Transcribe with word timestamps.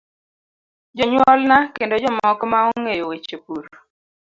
Jonyuolna 0.97 1.57
kendo 1.75 1.95
jomoko 2.03 2.43
ma 2.51 2.59
ong'eyo 2.69 3.03
weche 3.09 3.37
pur. 3.45 3.63